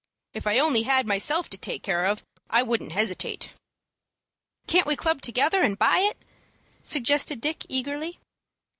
If 0.33 0.47
I 0.47 0.57
only 0.57 0.81
had 0.81 1.05
myself 1.05 1.47
to 1.51 1.59
take 1.59 1.83
care 1.83 2.05
of, 2.07 2.25
I 2.49 2.63
wouldn't 2.63 2.91
hesitate." 2.91 3.51
"Can't 4.65 4.87
we 4.87 4.95
club 4.95 5.21
together, 5.21 5.61
and 5.61 5.77
buy 5.77 5.99
it?" 5.99 6.17
suggested 6.81 7.39
Dick, 7.39 7.67
eagerly. 7.69 8.17